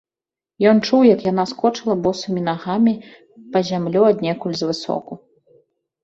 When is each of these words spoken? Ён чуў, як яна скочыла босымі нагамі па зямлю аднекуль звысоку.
Ён 0.69 0.77
чуў, 0.87 1.01
як 1.07 1.19
яна 1.31 1.43
скочыла 1.51 1.93
босымі 2.07 2.41
нагамі 2.47 2.93
па 3.57 3.61
зямлю 3.67 4.01
аднекуль 4.13 4.57
звысоку. 4.63 5.13